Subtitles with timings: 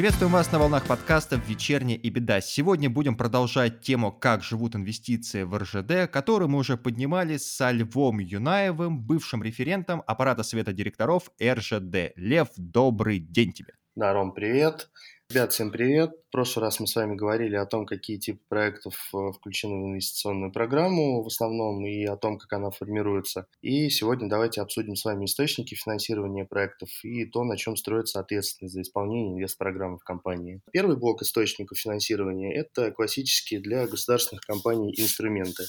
[0.00, 2.42] Приветствуем вас на волнах подкаста «Вечерняя и беда».
[2.42, 8.18] Сегодня будем продолжать тему «Как живут инвестиции в РЖД», которую мы уже поднимали со Львом
[8.18, 12.12] Юнаевым, бывшим референтом аппарата совета директоров РЖД.
[12.16, 13.72] Лев, добрый день тебе.
[13.96, 14.90] Да, Ром, привет.
[15.30, 16.10] Ребят, всем привет.
[16.26, 19.86] В прошлый раз мы с вами говорили о том, какие типы проектов э, включены в
[19.90, 23.46] инвестиционную программу в основном и о том, как она формируется.
[23.62, 28.74] И сегодня давайте обсудим с вами источники финансирования проектов и то, на чем строится ответственность
[28.74, 30.62] за исполнение инвестпрограммы в компании.
[30.72, 35.62] Первый блок источников финансирования– это классические для государственных компаний инструменты.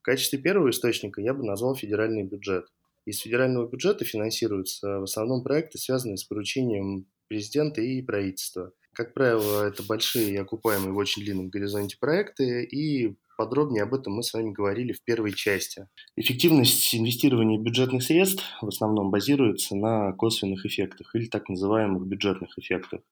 [0.00, 2.64] В качестве первого источника я бы назвал федеральный бюджет.
[3.04, 9.66] Из федерального бюджета финансируются в основном проекты, связанные с поручением президента и правительства– как правило,
[9.66, 14.32] это большие и окупаемые в очень длинном горизонте проекты, и подробнее об этом мы с
[14.32, 15.86] вами говорили в первой части.
[16.16, 23.02] Эффективность инвестирования бюджетных средств в основном базируется на косвенных эффектах или так называемых бюджетных эффектах.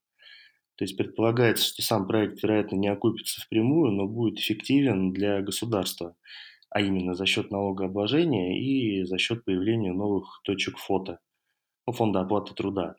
[0.76, 6.16] То есть предполагается, что сам проект, вероятно, не окупится впрямую, но будет эффективен для государства,
[6.70, 11.18] а именно за счет налогообложения и за счет появления новых точек фото,
[11.86, 12.96] ну, фонда оплаты труда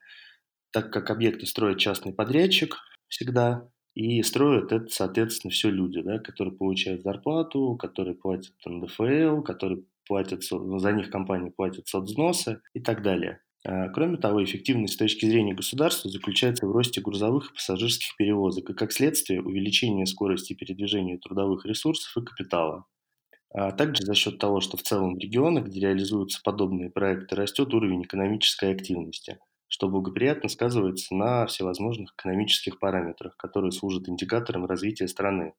[0.72, 2.78] так как объекты строит частный подрядчик
[3.08, 9.84] всегда, и строят это, соответственно, все люди, да, которые получают зарплату, которые платят НДФЛ, которые
[10.06, 13.40] платят, за них компании платят соцвзносы и так далее.
[13.66, 18.70] А, кроме того, эффективность с точки зрения государства заключается в росте грузовых и пассажирских перевозок
[18.70, 22.86] и, как следствие, увеличение скорости передвижения трудовых ресурсов и капитала.
[23.54, 27.74] А также за счет того, что в целом в регионах, где реализуются подобные проекты, растет
[27.74, 35.54] уровень экономической активности– что благоприятно сказывается на всевозможных экономических параметрах, которые служат индикатором развития страны.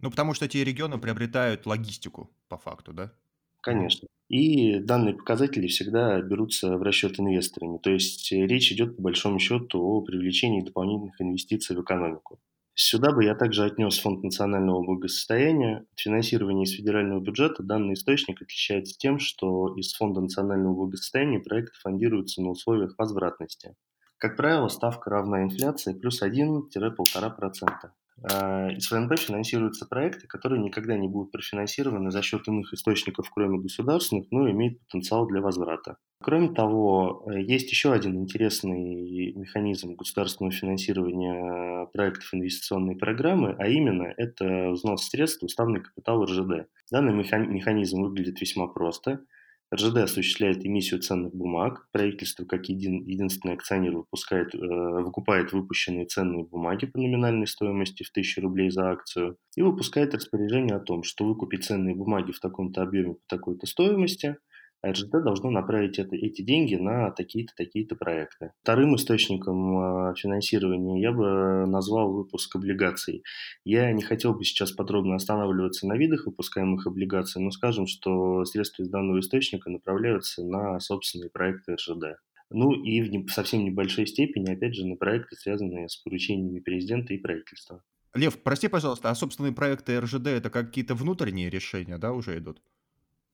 [0.00, 3.12] Ну, потому что эти регионы приобретают логистику, по факту, да?
[3.60, 4.08] Конечно.
[4.28, 7.78] И данные показатели всегда берутся в расчет инвесторами.
[7.78, 12.38] То есть речь идет, по большому счету, о привлечении дополнительных инвестиций в экономику.
[12.80, 15.84] Сюда бы я также отнес Фонд национального благосостояния.
[15.94, 21.76] От финансирования из федерального бюджета данный источник отличается тем, что из Фонда национального благосостояния проекты
[21.82, 23.74] фондируются на условиях возвратности.
[24.16, 27.90] Как правило, ставка равна инфляции плюс 1-1,5%.
[28.22, 33.58] А, из ФНБ финансируются проекты, которые никогда не будут профинансированы за счет иных источников, кроме
[33.58, 35.96] государственных, но имеют потенциал для возврата.
[36.20, 44.12] Кроме того, э, есть еще один интересный механизм государственного финансирования проектов инвестиционной программы, а именно
[44.16, 46.68] это взнос средств в уставный капитал РЖД.
[46.90, 49.20] Данный механизм выглядит весьма просто–
[49.74, 51.86] РЖД осуществляет эмиссию ценных бумаг.
[51.92, 58.10] Правительство, как един, единственный акционер, выпускает, э, выкупает выпущенные ценные бумаги по номинальной стоимости в
[58.10, 62.82] 1000 рублей за акцию и выпускает распоряжение о том, что выкупить ценные бумаги в таком-то
[62.82, 64.36] объеме по такой-то стоимости–
[64.86, 68.52] РЖД должно направить это, эти деньги на такие-то, такие-то проекты.
[68.62, 73.22] Вторым источником а, финансирования я бы назвал выпуск облигаций.
[73.64, 78.82] Я не хотел бы сейчас подробно останавливаться на видах выпускаемых облигаций, но скажем, что средства
[78.82, 82.18] из данного источника направляются на собственные проекты РЖД.
[82.50, 87.18] Ну и в совсем небольшой степени, опять же, на проекты, связанные с поручениями президента и
[87.18, 87.82] правительства.
[88.14, 92.62] Лев, прости, пожалуйста, а собственные проекты РЖД это какие-то внутренние решения, да, уже идут?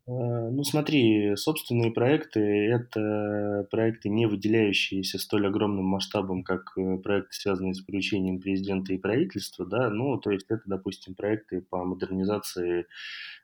[0.07, 0.11] Э,
[0.51, 7.75] ну, смотри, собственные проекты– это проекты, не выделяющиеся столь огромным масштабом, как э, проекты, связанные
[7.75, 12.87] с поручением президента и правительства, да, ну, то есть это, допустим, проекты по модернизации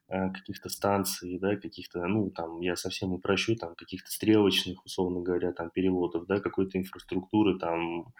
[0.08, 5.52] э, каких-то станций, да, каких-то, ну, там, я совсем упрощу, там, каких-то стрелочных, условно говоря,
[5.52, 8.12] там, переводов, да, какой-то инфраструктуры, там,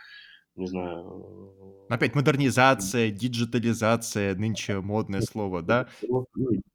[0.61, 1.55] не знаю...
[1.89, 5.89] Опять модернизация, диджитализация, нынче модное слово, да?
[6.03, 6.27] Ну,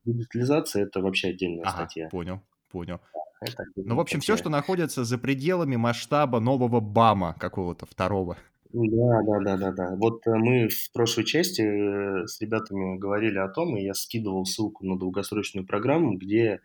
[0.04, 2.10] диджитализация– это вообще отдельная ага, статья.
[2.10, 3.00] понял, понял.
[3.78, 8.38] Ну, в общем, все, что находится за пределами масштаба нового БАМа какого-то второго.
[8.74, 9.96] Да, да, да, да, да.
[9.96, 14.46] Вот э, мы в прошлой части э, с ребятами говорили о том, и я скидывал
[14.46, 16.60] ссылку на долгосрочную программу, где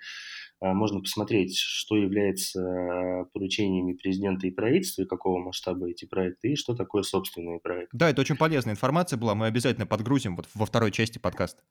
[0.60, 6.74] можно посмотреть, что является поручениями президента и правительства, и какого масштаба эти проекты, и что
[6.74, 7.96] такое собственные проекты.
[7.96, 11.62] Да, это очень полезная информация была, мы обязательно подгрузим вот во второй части подкаста.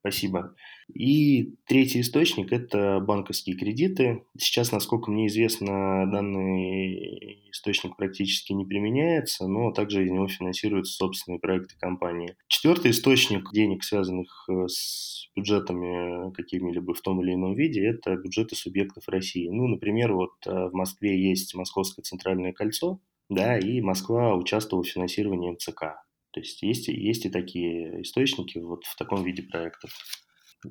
[0.00, 0.54] Спасибо.
[0.94, 4.24] И третий источник– это банковские кредиты.
[4.38, 11.40] Сейчас, насколько мне известно, данный источник практически не применяется, но также из него финансируются собственные
[11.40, 12.36] проекты компании.
[12.46, 18.54] Четвертый источник денег, связанных э, с бюджетами какими-либо в том или ином виде, это бюджеты
[18.54, 19.48] субъектов России.
[19.50, 24.88] Ну, например, вот э, в Москве есть Московское центральное кольцо, да, и Москва участвовала в
[24.88, 26.07] финансировании МЦК.
[26.32, 29.90] То есть есть, есть и такие источники вот в таком виде проектов.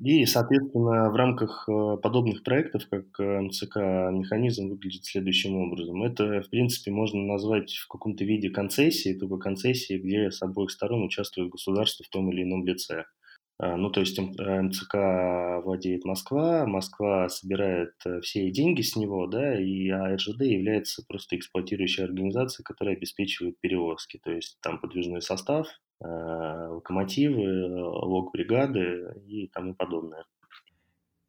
[0.02, 3.76] И, соответственно, в рамках э, подобных проектов, как э, МЦК,
[4.12, 6.02] механизм выглядит следующим образом.
[6.02, 11.04] Это, в принципе, можно назвать в каком-то виде концессии, только концессии, где с обоих сторон
[11.04, 13.04] участвует государство в том или ином лице.
[13.60, 14.94] А, ну, то есть МЦК
[15.64, 22.04] владеет Москва, Москва собирает э, все деньги с него, да, и АРЖД является просто эксплуатирующей
[22.04, 24.20] организацией, которая обеспечивает перевозки.
[24.22, 25.66] То есть там подвижной состав,
[26.00, 30.24] э, локомотивы, лог бригады и тому подобное.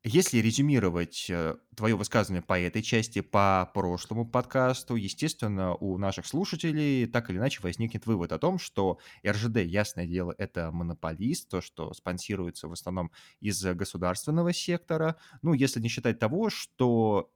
[0.05, 7.05] Если резюмировать э, твое высказывание по этой части, по прошлому подкасту, естественно, у наших слушателей
[7.05, 11.93] так или иначе возникнет вывод о том, что РЖД, ясное дело, это монополист, то, что
[11.93, 13.11] спонсируется в основном
[13.41, 15.17] из государственного сектора.
[15.41, 17.29] Ну, если не считать того, что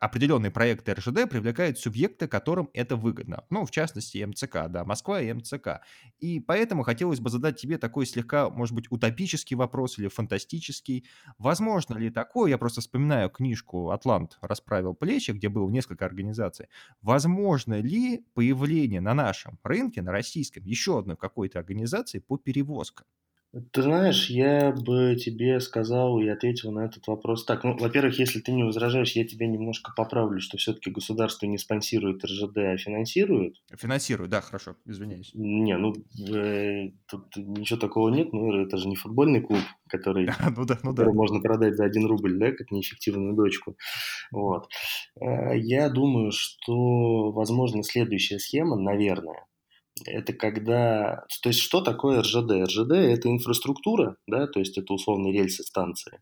[0.00, 3.44] определенные проекты РЖД привлекают субъекты, которым это выгодно.
[3.50, 5.82] Ну, в частности, МЦК, да, Москва и МЦК.
[6.18, 11.06] И поэтому хотелось бы задать тебе такой слегка, может быть, утопический вопрос или фантастический.
[11.38, 12.50] Возможно ли такое?
[12.50, 16.66] Я просто вспоминаю книжку «Атлант расправил плечи», где было несколько организаций.
[17.02, 23.06] Возможно ли появление на нашем рынке, на российском, еще одной какой-то организации по перевозкам?
[23.72, 27.64] Ты знаешь, я бы тебе сказал и ответил на этот вопрос так.
[27.64, 32.24] Ну, во-первых, если ты не возражаешь, я тебя немножко поправлю, что все-таки государство не спонсирует
[32.24, 33.56] РЖД, а финансирует.
[33.76, 35.32] Финансирует, да, хорошо, извиняюсь.
[35.34, 35.94] Не, ну,
[36.32, 40.92] э, тут ничего такого нет, ну, это же не футбольный клуб, который, ну да, ну
[40.92, 41.10] да.
[41.10, 43.76] можно продать за один рубль, да, как неэффективную дочку.
[44.30, 44.68] Вот.
[45.20, 49.44] Э, я думаю, что, возможно, следующая схема, наверное,
[50.06, 51.24] это когда...
[51.42, 52.50] То есть что такое РЖД?
[52.66, 56.20] РЖД– это инфраструктура, да, то есть это условные рельсы станции.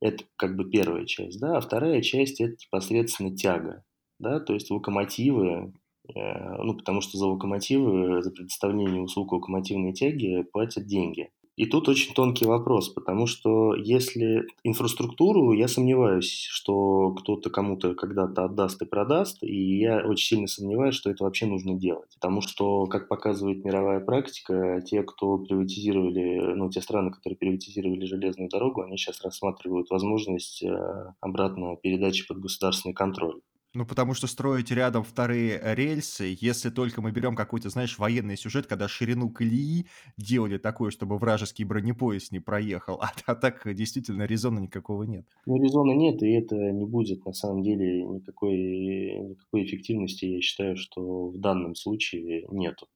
[0.00, 3.84] Это как бы первая часть, да, а вторая часть– это непосредственно тяга,
[4.18, 5.72] да, то есть локомотивы,
[6.14, 11.30] э, ну, потому что за локомотивы, за предоставление услуг локомотивной тяги платят деньги.
[11.56, 18.44] И тут очень тонкий вопрос, потому что если инфраструктуру, я сомневаюсь, что кто-то кому-то когда-то
[18.44, 22.08] отдаст и продаст, и я очень сильно сомневаюсь, что это вообще нужно делать.
[22.14, 28.48] Потому что, как показывает мировая практика, те, кто приватизировали, ну, те страны, которые приватизировали железную
[28.48, 33.40] дорогу, они сейчас рассматривают возможность э, обратно передачи под государственный контроль.
[33.74, 38.66] Ну, потому что строить рядом вторые рельсы, если только мы берем какой-то, знаешь, военный сюжет,
[38.66, 39.86] когда ширину колеи
[40.18, 45.26] делали такое, чтобы вражеский бронепоезд не проехал, а, а так действительно резона никакого нет.
[45.46, 50.76] Ну, резона нет, и это не будет на самом деле никакой, никакой эффективности, я считаю,
[50.76, 52.88] что в данном случае нету.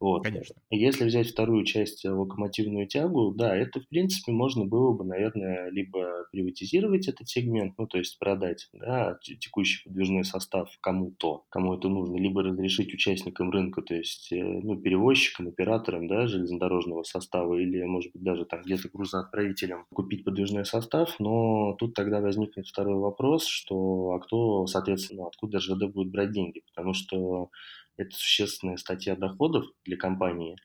[0.00, 0.24] Вот.
[0.24, 0.54] Конечно.
[0.70, 5.70] Если взять вторую часть э, локомотивную тягу, да, это, в принципе, можно было бы, наверное,
[5.70, 11.88] либо приватизировать этот сегмент, ну, то есть продать да, текущий подвижной состав кому-то, кому это
[11.88, 17.82] нужно, либо разрешить участникам рынка, то есть э, ну, перевозчикам, операторам да, железнодорожного состава или,
[17.82, 23.46] может быть, даже там где-то грузоотправителям купить подвижной состав, но тут тогда возникнет второй вопрос,
[23.46, 27.50] что а кто, соответственно, откуда РЖД будет брать деньги, потому что
[27.98, 30.56] это существенная статья доходов для компании,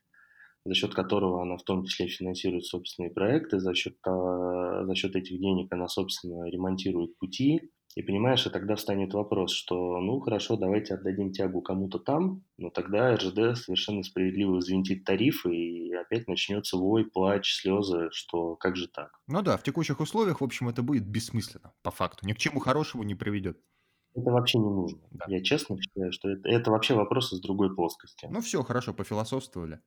[0.65, 5.15] за счет которого она в том числе финансирует собственные проекты, за счет, а, за счет
[5.15, 7.71] этих денег она, собственно, ремонтирует пути.
[7.95, 12.71] И понимаешь, и тогда встанет вопрос, что, ну, хорошо, давайте отдадим тягу кому-то там, но
[12.71, 18.87] тогда РЖД совершенно справедливо взвинтит тарифы, и опять начнется вой, плач, слезы, что как же
[18.87, 19.11] так?
[19.27, 22.25] Ну да, в текущих условиях, в общем, это будет бессмысленно, по факту.
[22.25, 23.59] Ни к чему хорошему не приведет.
[24.15, 24.99] Это вообще не нужно.
[25.11, 25.25] Да.
[25.27, 28.27] Я честно считаю, что это, это вообще вопрос из другой плоскости.
[28.29, 29.79] Ну все, хорошо, пофилософствовали.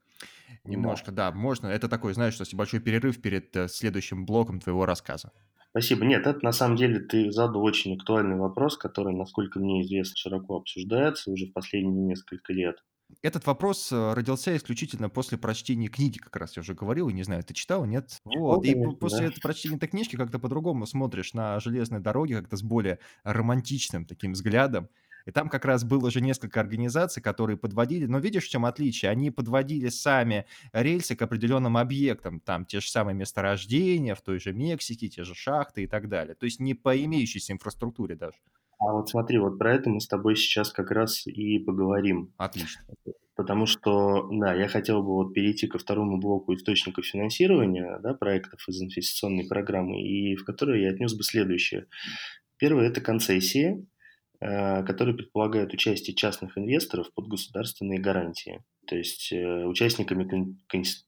[0.64, 1.30] Немножко, да.
[1.30, 1.68] да, можно.
[1.68, 5.30] Это такой, знаешь, что большой перерыв перед э, следующим блоком твоего рассказа.
[5.71, 6.06] Спасибо.
[6.06, 10.56] Нет, это на самом деле ты задал очень актуальный вопрос, который, насколько мне известно, широко
[10.56, 12.83] обсуждается уже в последние несколько лет.
[13.22, 17.22] Этот вопрос э, родился исключительно после прочтения книги, как раз я уже говорил, и не
[17.22, 18.20] знаю, ты читал, нет?
[18.25, 19.25] Вот, и после да.
[19.26, 24.32] этого прочтения этой книжки как-то по-другому смотришь на железные дороги, как-то с более романтичным таким
[24.32, 24.88] взглядом.
[25.25, 29.10] И там как раз было уже несколько организаций, которые подводили, но видишь, в чем отличие?
[29.10, 34.52] Они подводили сами рельсы к определенным объектам, там те же самые месторождения в той же
[34.52, 36.36] Мексике, те же шахты и так далее.
[36.36, 38.38] То есть не по имеющейся инфраструктуре даже.
[38.78, 42.33] А вот смотри, вот про это мы с тобой сейчас как раз и поговорим.
[42.37, 42.83] Отлично.
[43.35, 48.66] Потому что, да, я хотел бы вот перейти ко второму блоку источников финансирования да, проектов
[48.66, 51.87] из инвестиционной программы, и в которые я отнес бы следующее.
[52.59, 53.87] Первое– это концессии,
[54.40, 58.62] которые предполагают участие частных инвесторов под государственные гарантии.
[58.86, 60.56] То есть э, участниками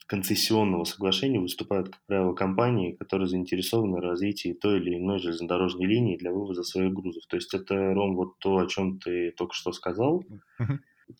[0.06, 6.16] концессионного соглашения выступают, как правило, компании, которые заинтересованы в развитии той или иной железнодорожной линии
[6.16, 7.25] для вывоза своих грузов.
[7.28, 10.25] То есть это, Ром, вот то, о чем ты только что сказал.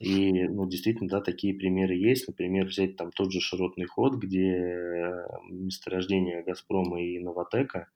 [0.01, 2.29] И, ну, действительно, да, такие примеры есть.
[2.29, 5.15] Например, взять там тот же широтный ход, где
[5.49, 7.89] месторождение «Газпрома» и «Новотека»,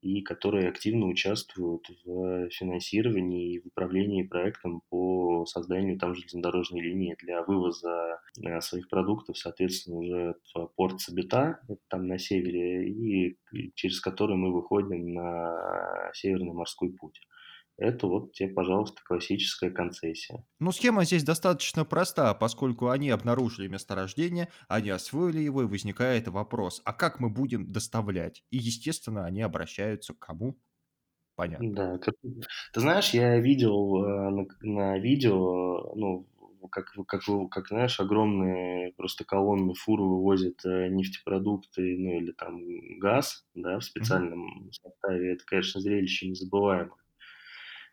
[0.00, 7.16] и которые активно участвуют в финансировании и в управлении проектом по созданию там железнодорожной линии
[7.20, 13.38] для вывоза э, своих продуктов, соответственно, уже в порт Сабита, там на севере, и
[13.74, 17.20] через который мы выходим на Северный морской путь
[17.80, 20.44] это вот тебе, пожалуйста, классическая концессия.
[20.58, 26.82] Ну, схема здесь достаточно проста, поскольку они обнаружили месторождение, они освоили его, и возникает вопрос,
[26.84, 28.44] а как мы будем доставлять?
[28.50, 30.58] И, естественно, они обращаются к кому?
[31.36, 31.72] Понятно.
[31.72, 32.14] Да, как,
[32.74, 36.28] ты знаешь, я видел э, на, на видео, ну,
[36.70, 42.60] как, как, как, знаешь, огромные просто колонны фуры вывозят э, нефтепродукты, ну, или там
[42.98, 44.72] газ, да, в специальном mm-hmm.
[44.72, 45.32] составе.
[45.32, 46.92] Это, конечно, зрелище незабываемое.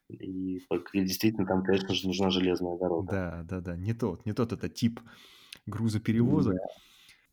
[0.09, 0.59] И,
[0.93, 3.11] действительно там, конечно же, нужна железная дорога.
[3.11, 3.75] Да, да, да.
[3.75, 5.01] Не тот, не тот это тип
[5.65, 6.61] грузоперевозок, да.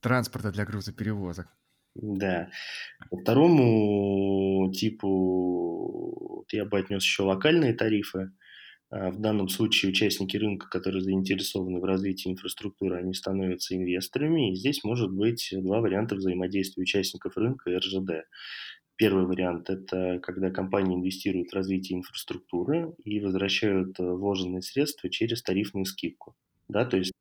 [0.01, 1.47] транспорта для грузоперевозок.
[1.95, 2.51] Да.
[3.11, 8.33] По второму типу я бы отнес еще локальные тарифы.
[8.91, 14.53] А, в данном случае участники рынка, которые заинтересованы в развитии инфраструктуры, они становятся инвесторами.
[14.53, 18.27] И здесь может быть два варианта взаимодействия участников рынка и РЖД.
[18.97, 25.43] Первый вариант– это когда компании инвестируют в развитие инфраструктуры и возвращают э, вложенные средства через
[25.43, 26.37] тарифную скидку.
[26.69, 27.13] Да, то есть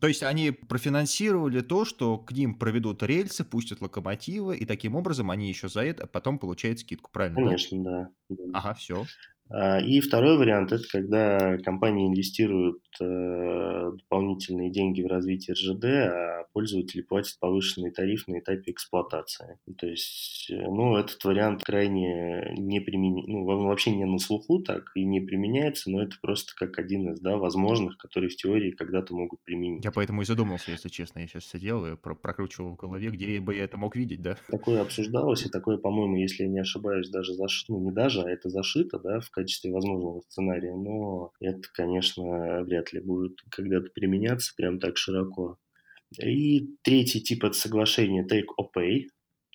[0.00, 5.30] то есть они профинансировали то, что к ним проведут рельсы, пустят локомотивы, и таким образом
[5.30, 7.36] они еще за это потом получают скидку, правильно?
[7.36, 8.10] Конечно, да.
[8.30, 8.44] да.
[8.54, 9.04] Ага, все.
[9.48, 16.46] А, и второй вариант– это когда компании инвестируют э, дополнительные деньги в развитие РЖД, а
[16.52, 19.58] пользователи платят повышенный тариф на этапе эксплуатации.
[19.78, 24.90] То есть, э, ну, этот вариант крайне не применен, ну, вообще не на слуху так
[24.94, 29.14] и не применяется, но это просто как один из, да, возможных, которые в теории когда-то
[29.14, 29.84] могут применить.
[29.84, 31.20] Я поэтому и задумался, если честно.
[31.20, 34.36] Я сейчас сидел и прокручивал в голове, где бы я это мог видеть, да?
[34.50, 38.30] Такое обсуждалось, и такое, по-моему, если я не ошибаюсь, даже зашито, ну, не даже, а
[38.30, 44.54] это зашито, да, в качестве возможного сценария, но это, конечно, вряд ли будет когда-то применяться
[44.56, 45.58] прям так широко.
[46.20, 49.06] И третий тип от соглашения take or pay,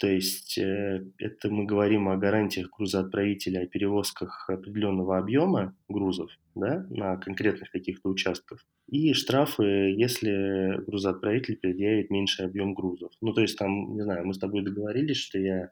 [0.01, 6.87] то есть э, это мы говорим о гарантиях грузоотправителя о перевозках определенного объема грузов да,
[6.89, 8.65] на конкретных каких-то участках.
[8.87, 13.11] И штрафы, если грузоотправитель предъявит меньший объем грузов.
[13.21, 15.69] Ну, то есть там, не знаю, мы с тобой договорились, что я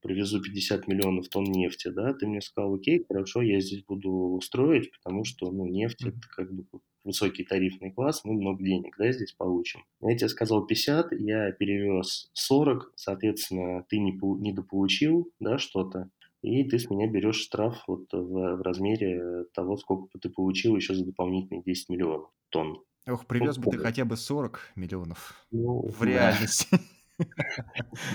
[0.00, 4.90] привезу 50 миллионов тонн нефти, да, ты мне сказал, окей, хорошо, я здесь буду строить,
[4.92, 6.64] потому что, ну, нефть это как бы
[7.04, 9.84] высокий тарифный класс, мы много денег, да, здесь получим.
[10.00, 16.10] Я тебе сказал 50, я перевез 40, соответственно, ты не, недополучил, да, что-то,
[16.42, 20.76] и ты с меня берешь штраф вот в, в размере того, сколько бы ты получил
[20.76, 22.82] еще за дополнительные 10 миллионов тонн.
[23.06, 26.68] Ох, привез бы ты хотя бы 40 миллионов ну, в реальности.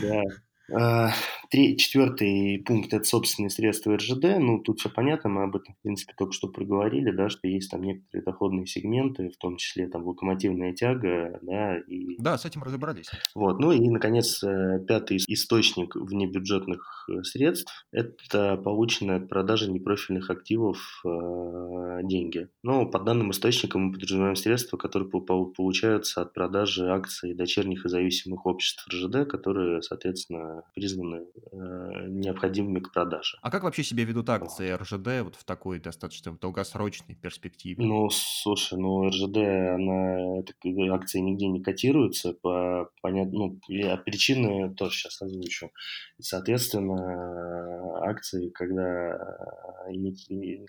[0.01, 0.23] Да,
[1.49, 4.39] три, четвертый пункт– это собственные средства РЖД.
[4.39, 7.71] Ну, тут все понятно, мы об этом, в принципе, только что проговорили, да, что есть
[7.71, 12.17] там некоторые доходные сегменты, в том числе там локомотивная тяга, да, и...
[12.19, 13.09] Да, с этим разобрались.
[13.33, 20.29] Вот, ну и, наконец, э, пятый источник внебюджетных э, средств– это полученные от продажи непрофильных
[20.29, 22.47] активов э, деньги.
[22.63, 28.45] Но по данным источникам мы подразумеваем средства, которые получаются от продажи акций дочерних и зависимых
[28.45, 33.37] обществ РЖД, которые, соответственно, признаны необходимыми к продаже.
[33.41, 37.83] А как вообще себя ведут акции РЖД вот в такой достаточно долгосрочной перспективе?
[37.83, 40.53] Ну, слушай, ну РЖД, она, это,
[40.93, 45.71] акции нигде не котируются по понятно, ну, я причины тоже сейчас озвучу.
[46.19, 47.54] Соответственно,
[48.03, 49.85] акции, когда,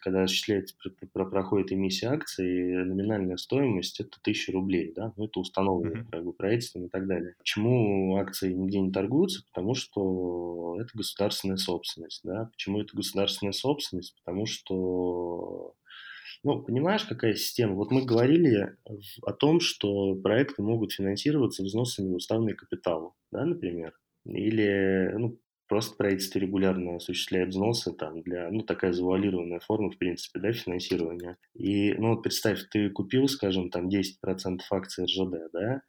[0.02, 0.75] когда осуществляется,
[1.11, 6.11] проходит эмиссия акций, номинальная стоимость это 1000 рублей, да, ну, это установлено mm-hmm.
[6.11, 7.35] как бы, правительством и так далее.
[7.38, 9.44] Почему акции нигде не торгуются?
[9.52, 12.50] Потому что это государственная собственность, да.
[12.52, 14.14] Почему это государственная собственность?
[14.25, 15.75] Потому что
[16.42, 17.75] ну, понимаешь, какая система?
[17.75, 18.76] Вот мы говорили
[19.23, 23.94] о том, что проекты могут финансироваться взносами в уставный капитал, да, например.
[24.26, 30.40] Или, ну, просто правительство регулярно осуществляет взносы там для, ну, такая завуалированная форма, в принципе,
[30.40, 31.37] да, финансирования.
[31.54, 35.82] И, ну, вот представь, ты купил, скажем, там 10% акций РЖД, да,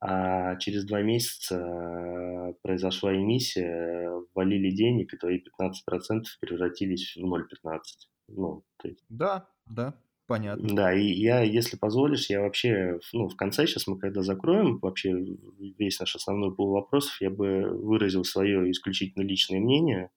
[0.00, 7.78] а через два месяца произошла эмиссия, ввалили денег, и твои 15% превратились в 0,15.
[8.28, 9.04] Ну, есть...
[9.08, 9.94] Да, да,
[10.26, 10.74] понятно.
[10.74, 15.14] Да, и я, если позволишь, я вообще, ну, в конце, сейчас мы когда закроем вообще
[15.78, 20.10] весь наш основной пул вопросов, я бы выразил свое исключительно личное мнение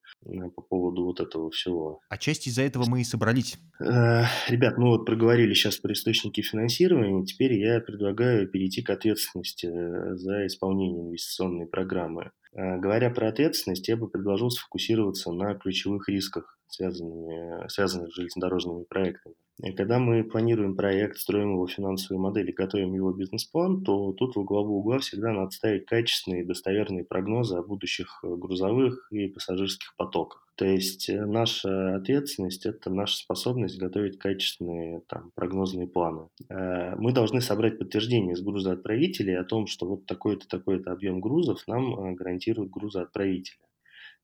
[0.56, 2.02] по поводу вот этого всего.
[2.10, 3.58] А часть из-за этого мы и собрались.
[3.80, 9.68] Ребят, ну вот проговорили сейчас про источники финансирования, теперь я предлагаю перейти к ответственности
[10.16, 12.32] за исполнение инвестиционной программы.
[12.52, 19.36] Говоря про ответственность, я бы предложил сфокусироваться на ключевых рисках, связанных с железнодорожными проектами.
[19.76, 24.78] Когда мы планируем проект, строим его финансовые модели, готовим его бизнес-план, то тут во главу
[24.78, 30.48] угла всегда надо ставить качественные и достоверные прогнозы о будущих э, грузовых и пассажирских потоках.
[30.56, 36.30] То есть э, наша ответственность– это наша способность готовить качественные там, прогнозные планы.
[36.48, 41.68] Э, мы должны собрать подтверждение с грузоотправителей о том, что вот такой-то, такой-то объем грузов
[41.68, 43.58] нам гарантирует грузоотправитель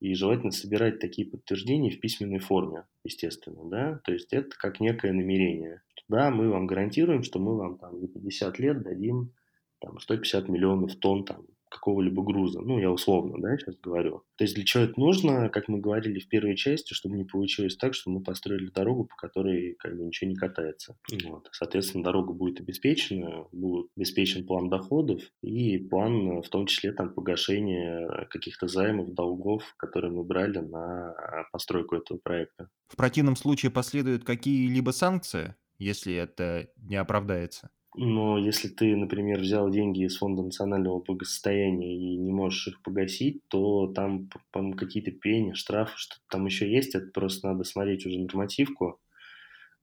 [0.06, 5.14] и желательно собирать такие подтверждения в письменной форме, естественно, да, то есть это как некое
[5.14, 5.82] намерение.
[6.08, 9.34] Да, мы вам гарантируем, что мы вам там за 50 лет дадим
[9.80, 12.62] там, 150 миллионов тонн там, какого-либо груза.
[12.62, 14.24] Ну, я условно, да, сейчас говорю.
[14.38, 17.76] То есть для чего это нужно, как мы говорили в первой части, чтобы не получилось
[17.76, 20.98] так, что мы построили дорогу, по которой как бы ничего не катается.
[21.26, 21.50] Вот.
[21.52, 28.28] Соответственно, дорога будет обеспечена, будет обеспечен план доходов и план, в том числе, там, погашения
[28.30, 31.14] каких-то займов, долгов, которые мы брали на
[31.52, 32.70] постройку этого проекта.
[32.88, 37.70] В противном случае последуют какие-либо санкции, если это не оправдается?
[37.98, 43.48] Но если ты, например, взял деньги из Фонда национального благосостояния и не можешь их погасить,
[43.48, 46.96] то там, по-моему, какие-то пени, штрафы, что-то там еще есть.
[46.96, 49.00] Это просто надо смотреть уже нормативку.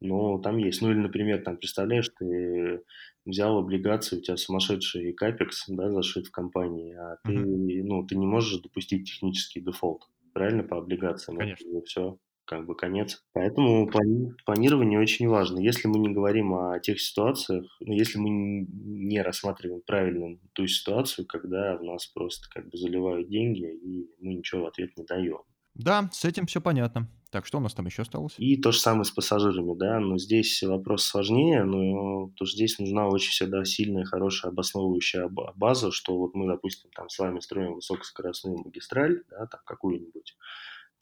[0.00, 0.82] Но там есть.
[0.82, 2.82] Ну или, например, там, представляешь, ты
[3.24, 7.82] взял облигации, у тебя сумасшедший капекс, да, зашит в компании, а ты, uh-huh.
[7.84, 11.38] ну, ты не можешь допустить технический дефолт, правильно, по облигациям?
[11.38, 11.68] Конечно.
[11.70, 12.18] Это все
[12.52, 13.24] как бы конец.
[13.32, 15.58] Поэтому плани- планирование очень важно.
[15.58, 21.26] Если мы не говорим о тех ситуациях, ну, если мы не рассматриваем правильно ту ситуацию,
[21.26, 25.40] когда в нас просто как бы заливают деньги, и мы ничего в ответ не даем.
[25.74, 27.08] Да, с этим все понятно.
[27.30, 28.34] Так, что у нас там еще осталось?
[28.36, 33.08] И то же самое с пассажирами, да, но здесь вопрос сложнее, но то здесь нужна
[33.08, 38.58] очень всегда сильная, хорошая обосновывающая база, что вот мы, допустим, там с вами строим высокоскоростную
[38.58, 40.36] магистраль, да, там какую-нибудь,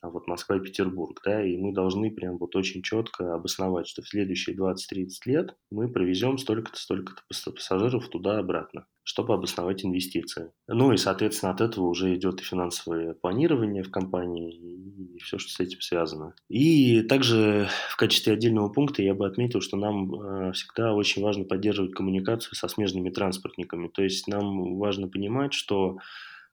[0.09, 4.09] вот Москва и Петербург, да, и мы должны прям вот очень четко обосновать, что в
[4.09, 10.53] следующие 20-30 лет мы провезем столько-то, столько-то пассажиров туда-обратно, чтобы обосновать инвестиции.
[10.69, 15.51] Ну и, соответственно, от этого уже идет и финансовое планирование в компании, и все, что
[15.51, 16.35] с этим связано.
[16.49, 21.45] И также в качестве отдельного пункта я бы отметил, что нам э, всегда очень важно
[21.45, 23.89] поддерживать коммуникацию со смежными транспортниками.
[23.89, 25.99] То есть нам важно понимать, что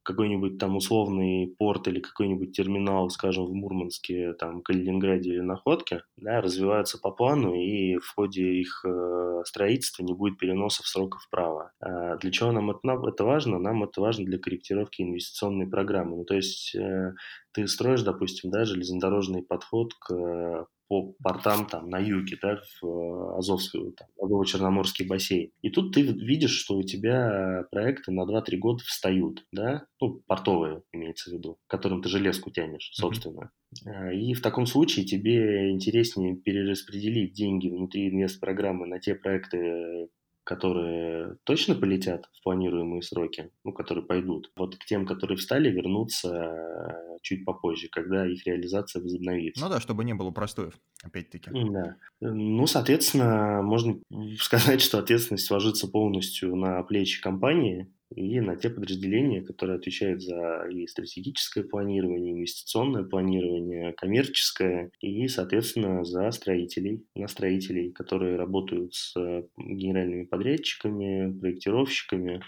[0.08, 6.40] какой-нибудь там условный порт или какой-нибудь терминал, скажем, в Мурманске, там, Калининграде или Находке, да,
[6.40, 11.74] развиваются по плану, и в ходе их э, строительства не будет переносов сроков вправо.
[11.82, 13.60] А для чего нам это, это важно?
[13.60, 16.16] Нам это важно для корректировки инвестиционной программы.
[16.16, 17.14] Ну, то есть э,
[17.52, 23.38] ты строишь, допустим, да, железнодорожный подход к по портам там на юге, да, в э,
[23.38, 25.52] Азовскую, там, Азово-Черноморский бассейн.
[25.62, 30.84] И тут ты видишь, что у тебя проекты на 2-3 года встают, да, ну, портовые
[30.94, 33.52] имеется в виду, которым ты железку тянешь, собственно.
[33.86, 34.16] Mm-hmm.
[34.16, 40.08] И в таком случае тебе интереснее перераспределить деньги внутри инвест-программы на те проекты,
[40.48, 46.30] которые точно полетят в планируемые сроки, ну, которые пойдут, вот к тем, которые встали, вернуться
[46.30, 49.62] э, чуть попозже, когда их реализация возобновится.
[49.62, 51.52] Ну да, чтобы не было простоев, опять-таки.
[51.52, 51.98] Да.
[52.22, 54.00] Ну, соответственно, можно
[54.40, 60.66] сказать, что ответственность ложится полностью на плечи компании, и на те подразделения, которые отвечают за
[60.70, 69.14] и стратегическое планирование, инвестиционное планирование, коммерческое, и, соответственно, за строителей, на строителей, которые работают с
[69.58, 72.42] генеральными подрядчиками, проектировщиками,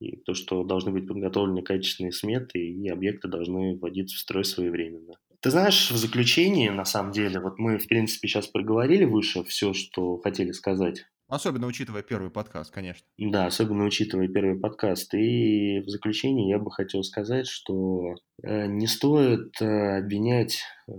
[0.00, 5.14] и то, что должны быть подготовлены качественные сметы, и объекты должны вводиться в строй своевременно.
[5.40, 9.72] Ты знаешь, в заключении, на самом деле, вот мы, в принципе, сейчас проговорили выше все,
[9.72, 13.04] что хотели сказать Особенно учитывая первый подкаст, конечно.
[13.18, 15.12] Да, особенно учитывая первый подкаст.
[15.14, 20.92] И в заключение я бы хотел сказать, что э, не стоит э, обвинять, э,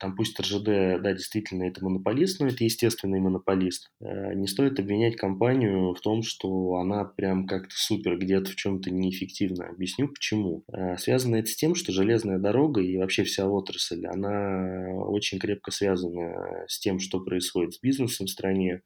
[0.00, 3.92] там пусть РЖД, да, действительно это монополист, но это естественный монополист.
[4.00, 9.68] Не стоит обвинять компанию в том, что она прям как-то супер где-то в чем-то неэффективна.
[9.68, 10.64] Объясню почему.
[10.98, 16.64] Связано это с тем, что железная дорога и вообще вся отрасль, она очень крепко связана
[16.66, 18.82] с тем, что происходит с бизнесом в стране,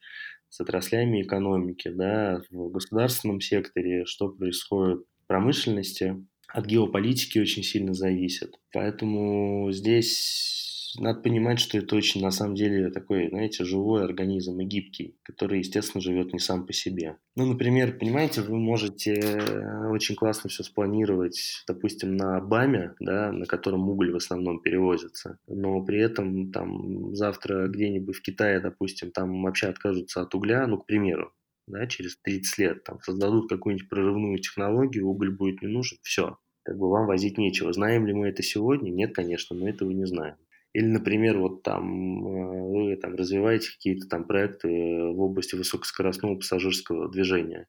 [0.55, 7.93] с отраслями экономики, да, в государственном секторе, что происходит в промышленности, от геополитики очень сильно
[7.93, 8.55] зависит.
[8.73, 10.64] Поэтому здесь
[10.99, 15.59] надо понимать, что это очень, на самом деле, такой, знаете, живой организм и гибкий, который,
[15.59, 17.17] естественно, живет не сам по себе.
[17.37, 23.47] Ну, например, понимаете, вы можете э, очень классно все спланировать, допустим, на БАМе, да, на
[23.47, 29.43] котором уголь в основном перевозится, но при этом там завтра где-нибудь в Китае, допустим, там
[29.43, 31.33] вообще откажутся от угля, ну, к примеру,
[31.67, 36.79] да, через 30 лет там создадут какую-нибудь прорывную технологию, уголь будет не нужен, все, как
[36.79, 37.73] бы вам возить нечего.
[37.73, 38.91] Знаем ли мы это сегодня?
[38.91, 40.37] Нет, конечно, мы этого не знаем.
[40.75, 47.09] Или, например, вот там э, вы там развиваете какие-то там проекты в области высокоскоростного пассажирского
[47.11, 47.69] движения.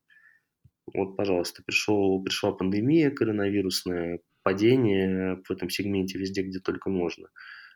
[0.93, 7.29] Вот, пожалуйста, пришел, пришла пандемия коронавирусная, падение в этом сегменте везде, где только можно.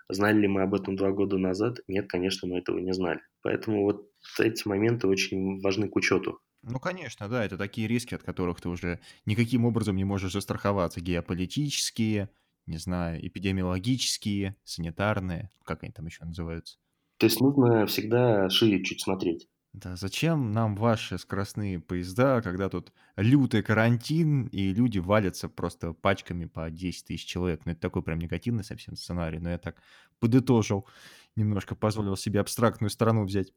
[0.09, 1.77] Знали ли мы об этом два года назад?
[1.87, 3.21] Нет, конечно, мы этого не знали.
[3.43, 6.39] Поэтому вот эти моменты очень важны к учету.
[6.63, 10.99] Ну, конечно, да, это такие риски, от которых ты уже никаким образом не можешь застраховаться.
[10.99, 12.29] Геополитические,
[12.69, 16.77] не знаю, эпидемиологические, санитарные, как они там еще называются.
[17.17, 19.47] То есть нужно всегда шире чуть смотреть.
[19.73, 26.45] Да, зачем нам ваши скоростные поезда, когда тут лютый карантин, и люди валятся просто пачками
[26.45, 27.62] по 10 тысяч человек?
[27.65, 29.82] Ну, это такой прям негативный совсем сценарий, но я так
[30.19, 30.88] подытожил,
[31.36, 33.53] немножко позволил себе абстрактную сторону взять.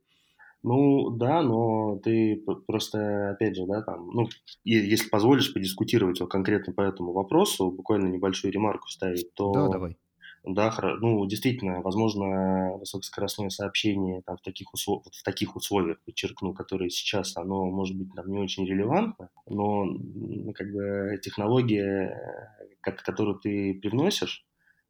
[0.62, 4.29] Ну да, но ты просто, опять же, да, там, ну,
[4.64, 9.53] если позволишь подискутировать конкретно по этому вопросу, буквально небольшую ремарку вставить, то...
[9.53, 9.96] Да, давай.
[10.44, 15.05] Да, ну, действительно, возможно, высокоскоростное сообщение там, в, таких услов...
[15.05, 19.87] в таких условиях, подчеркну, которые сейчас, оно может быть там, не очень релевантно, но
[20.53, 22.18] как бы технология,
[22.81, 24.44] которую ты привносишь,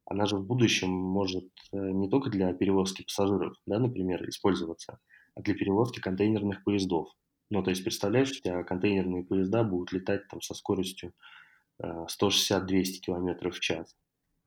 [0.05, 4.99] она же в будущем может э, не только для перевозки пассажиров, да, например, использоваться,
[5.35, 7.09] для перевозки контейнерных поездов.
[7.49, 11.13] Ну, то есть, представляешь, у тебя контейнерные поезда будут летать там со скоростью
[11.81, 12.07] 160-200
[12.61, 13.95] э, км в час.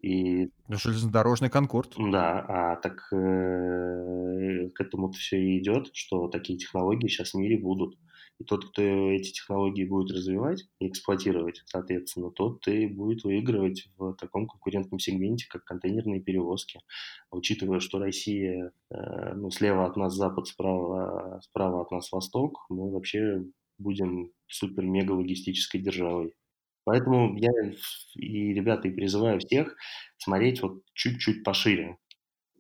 [0.01, 0.51] И...
[0.69, 1.95] Ну, железнодорожный конкорд.
[1.97, 7.59] Да, а так э, к этому все и идет, что такие технологии сейчас в мире
[7.59, 7.97] будут.
[8.39, 14.15] И тот, кто эти технологии будет развивать и эксплуатировать, соответственно, тот и будет выигрывать в
[14.15, 16.81] таком конкурентном сегменте, как контейнерные перевозки.
[17.31, 22.91] Учитывая, что Россия э, ну, слева от нас запад, справа, справа от нас восток, мы
[22.91, 23.43] вообще
[23.79, 26.35] будем супер-мега-логистической державой.
[26.85, 27.51] Поэтому я
[28.15, 29.77] и, ребята, и призываю всех
[30.19, 31.99] смотреть вот чуть-чуть пошире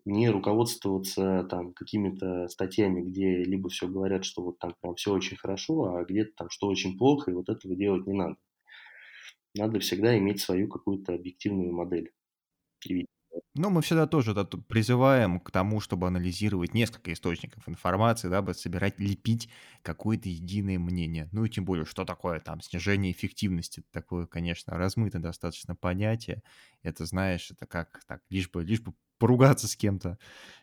[0.06, 5.36] не руководствоваться там какими-то статьями, где либо все говорят, что вот там прям все очень
[5.36, 8.36] хорошо, а где-то там что очень плохо, и вот этого делать не надо.
[9.56, 12.12] Надо всегда иметь свою какую-то объективную модель.
[13.54, 18.98] Ну, мы всегда тоже да, призываем к тому, чтобы анализировать несколько источников информации, дабы собирать,
[18.98, 19.48] лепить
[19.82, 21.28] какое-то единое мнение.
[21.32, 23.82] Ну и тем более, что такое там снижение эффективности.
[23.92, 26.42] Такое, конечно, размытое достаточно понятие.
[26.82, 30.18] Это, знаешь, это как так, лишь бы, лишь бы поругаться с кем-то,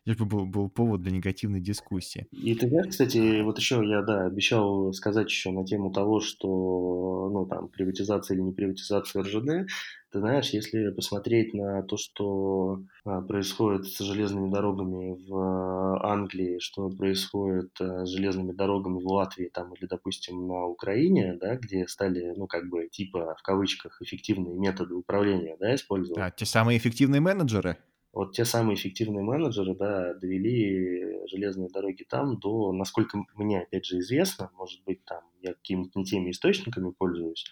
[0.06, 2.28] лишь бы был, был повод для негативной дискуссии.
[2.32, 7.30] И ты знаешь, кстати, вот еще я, да, обещал сказать еще на тему того, что,
[7.32, 9.70] ну, там, приватизация или не приватизация РЖД,
[10.14, 16.90] ты знаешь, если посмотреть на то, что а, происходит с железными дорогами в Англии, что
[16.90, 22.32] происходит а, с железными дорогами в Латвии, там, или, допустим, на Украине, да, где стали,
[22.38, 26.22] ну, как бы, типа, в кавычках, эффективные методы управления, да, использовать.
[26.22, 27.78] А, те самые эффективные менеджеры?
[28.14, 33.98] Вот те самые эффективные менеджеры, да, довели железные дороги там до, насколько мне, опять же,
[34.00, 37.46] известно, может быть, там я какими-то не теми источниками пользуюсь,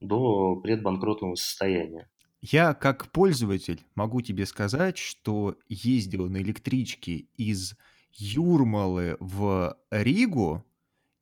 [0.00, 2.08] до предбанкротного состояния.
[2.40, 7.74] Я как пользователь могу тебе сказать, что ездил на электричке из
[8.12, 10.64] Юрмалы в Ригу,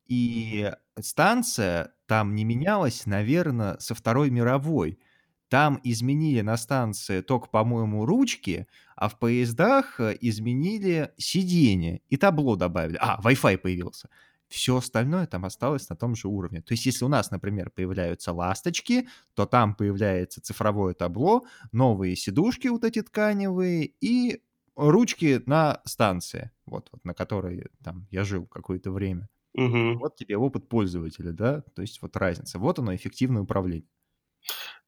[0.06, 4.98] и станция там не менялась, наверное, со Второй мировой–
[5.52, 12.56] там изменили на станции только, по-моему, ручки, а в поездах э, изменили сиденье и табло
[12.56, 12.96] добавили.
[12.98, 14.08] А, Wi-Fi появился.
[14.48, 16.62] Все остальное там осталось на том же уровне.
[16.62, 22.68] То есть, если у нас, например, появляются ласточки, то там появляется цифровое табло, новые сидушки
[22.68, 24.40] вот эти тканевые и
[24.74, 29.28] ручки на станции, вот, вот на которой там я жил какое-то время.
[29.52, 29.98] Угу.
[29.98, 32.58] Вот тебе опыт пользователя, да, то есть вот разница.
[32.58, 33.86] Вот оно эффективное управление.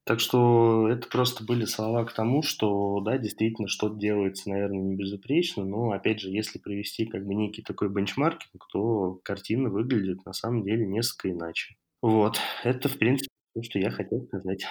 [0.04, 4.96] Так что это просто были слова к тому, что, да, действительно, что-то делается, наверное, не
[4.96, 10.34] безупречно, но, опять же, если провести как бы некий такой бенчмаркинг, то картина выглядит на
[10.34, 11.76] самом деле несколько иначе.
[12.02, 14.66] Вот, это, в принципе, то, что я хотел сказать.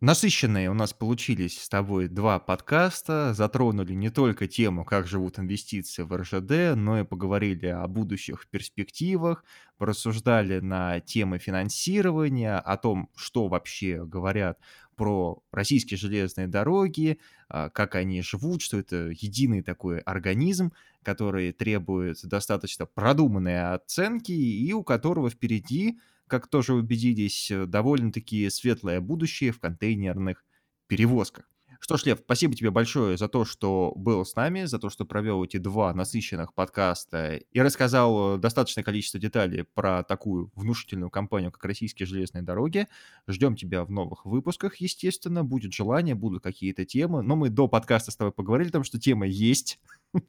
[0.00, 6.02] Насыщенные у нас получились с тобой два подкаста, затронули не только тему, как живут инвестиции
[6.02, 9.42] в РЖД, но и поговорили о будущих перспективах,
[9.78, 14.58] порассуждали на темы финансирования, о том, что вообще говорят
[14.96, 22.18] про российские железные дороги, а, как они живут, что это единый такой организм, который требует
[22.22, 29.60] достаточно продуманной оценки и у которого впереди как тоже убедились, э, довольно-таки светлое будущее в
[29.60, 30.44] контейнерных
[30.86, 31.46] перевозках.
[31.80, 35.04] Что ж, Лев, спасибо тебе большое за то, что был с нами, за то, что
[35.04, 41.64] провел эти два насыщенных подкаста и рассказал достаточное количество деталей про такую внушительную компанию, как
[41.64, 42.88] Российские железные дороги.
[43.28, 45.44] Ждем тебя в новых выпусках, естественно.
[45.44, 47.22] Будет желание, будут какие-то темы.
[47.22, 49.78] Но мы до подкаста с тобой поговорили, потому что тема есть.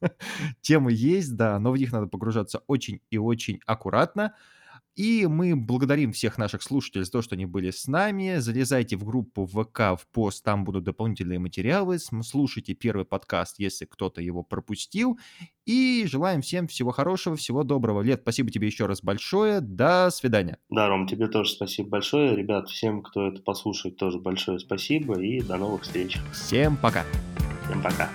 [0.62, 4.34] Темы есть, да, но в них надо погружаться очень и очень аккуратно.
[4.98, 8.38] И мы благодарим всех наших слушателей за то, что они были с нами.
[8.40, 12.00] Залезайте в группу ВК, в пост, там будут дополнительные материалы.
[12.00, 15.20] Слушайте первый подкаст, если кто-то его пропустил.
[15.68, 18.02] И желаем всем всего хорошего, всего доброго.
[18.02, 19.62] Лет, спасибо тебе еще раз большое.
[19.62, 20.58] До свидания.
[20.72, 22.36] Да, Ром, тебе тоже спасибо большое.
[22.36, 25.22] Ребят, всем, кто это послушает, тоже большое спасибо.
[25.22, 26.18] И до новых встреч.
[26.34, 27.06] Всем пока.
[27.66, 28.10] Всем пока.